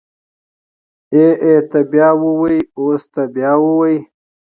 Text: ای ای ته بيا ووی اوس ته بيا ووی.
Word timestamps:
ای 1.13 1.25
ای 1.43 1.55
ته 1.69 1.79
بيا 1.91 2.09
ووی 2.21 2.57
اوس 2.79 3.01
ته 3.13 3.21
بيا 3.35 3.51
ووی. 3.61 3.95